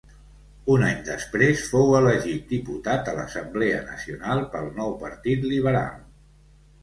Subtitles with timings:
[0.75, 6.01] Un any després fou elegit diputat a l'Assemblea Nacional pel nou Partit Liberal.